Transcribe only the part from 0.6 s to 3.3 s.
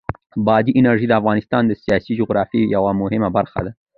انرژي د افغانستان د سیاسي جغرافیه یوه مهمه